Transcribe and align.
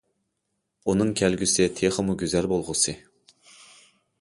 ئۇنىڭ 0.93 1.11
كەلگۈسى 1.19 1.67
تېخىمۇ 1.81 2.15
گۈزەل 2.25 2.51
بولغۇسى. 2.55 2.97